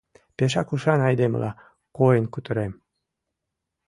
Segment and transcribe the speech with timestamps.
[0.37, 1.51] Пешак ушан айдемыла
[1.97, 2.73] койын кутырем.